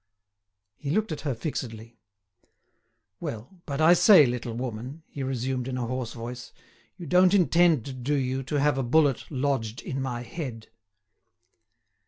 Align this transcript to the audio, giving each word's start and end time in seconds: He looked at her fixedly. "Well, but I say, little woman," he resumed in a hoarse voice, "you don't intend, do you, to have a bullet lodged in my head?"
He 0.77 0.89
looked 0.89 1.11
at 1.11 1.21
her 1.21 1.35
fixedly. 1.35 1.99
"Well, 3.19 3.61
but 3.67 3.79
I 3.79 3.93
say, 3.93 4.25
little 4.25 4.55
woman," 4.55 5.03
he 5.05 5.21
resumed 5.21 5.67
in 5.67 5.77
a 5.77 5.85
hoarse 5.85 6.13
voice, 6.13 6.51
"you 6.97 7.05
don't 7.05 7.35
intend, 7.35 8.03
do 8.03 8.15
you, 8.15 8.41
to 8.45 8.55
have 8.59 8.79
a 8.79 8.83
bullet 8.83 9.25
lodged 9.29 9.79
in 9.83 10.01
my 10.01 10.23
head?" 10.23 10.69